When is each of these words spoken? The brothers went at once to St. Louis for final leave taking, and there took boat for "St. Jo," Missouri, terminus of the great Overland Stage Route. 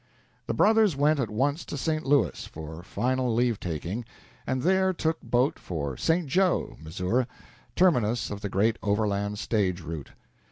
The 0.47 0.55
brothers 0.55 0.95
went 0.95 1.19
at 1.19 1.29
once 1.29 1.63
to 1.65 1.77
St. 1.77 2.03
Louis 2.07 2.47
for 2.47 2.81
final 2.81 3.31
leave 3.35 3.59
taking, 3.59 4.03
and 4.47 4.63
there 4.63 4.93
took 4.93 5.21
boat 5.21 5.59
for 5.59 5.95
"St. 5.95 6.25
Jo," 6.25 6.75
Missouri, 6.81 7.27
terminus 7.75 8.31
of 8.31 8.41
the 8.41 8.49
great 8.49 8.79
Overland 8.81 9.37
Stage 9.37 9.81
Route. 9.81 10.09